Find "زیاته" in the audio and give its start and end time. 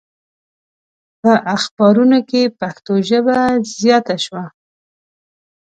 3.79-4.15